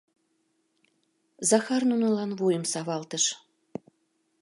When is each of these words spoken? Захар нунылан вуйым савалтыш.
Захар 1.49 1.83
нунылан 1.89 2.31
вуйым 2.39 2.65
савалтыш. 2.71 3.23